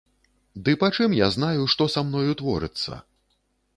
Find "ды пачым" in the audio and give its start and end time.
0.69-1.13